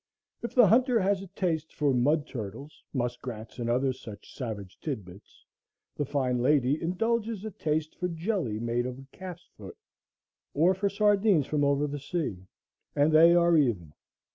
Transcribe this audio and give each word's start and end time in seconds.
If 0.41 0.55
the 0.55 0.65
hunter 0.65 0.99
has 0.99 1.21
a 1.21 1.27
taste 1.27 1.75
for 1.75 1.93
mud 1.93 2.25
turtles, 2.25 2.81
muskrats, 2.91 3.59
and 3.59 3.69
other 3.69 3.93
such 3.93 4.33
savage 4.35 4.79
tid 4.79 5.05
bits, 5.05 5.45
the 5.95 6.05
fine 6.05 6.39
lady 6.39 6.81
indulges 6.81 7.45
a 7.45 7.51
taste 7.51 7.93
for 7.99 8.07
jelly 8.07 8.59
made 8.59 8.87
of 8.87 8.97
a 8.97 9.05
calf's 9.11 9.47
foot, 9.55 9.77
or 10.55 10.73
for 10.73 10.89
sardines 10.89 11.45
from 11.45 11.63
over 11.63 11.85
the 11.85 11.99
sea, 11.99 12.47
and 12.95 13.11
they 13.11 13.35
are 13.35 13.55
even. 13.55 13.93